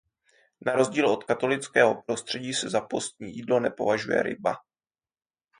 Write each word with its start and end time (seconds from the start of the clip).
Na 0.65 0.73
rozdíl 0.75 1.07
od 1.09 1.23
katolického 1.23 2.01
prostředí 2.03 2.53
se 2.53 2.69
za 2.69 2.81
postní 2.81 3.35
jídlo 3.35 3.59
nepovažuje 3.59 4.23
ryba. 4.23 4.57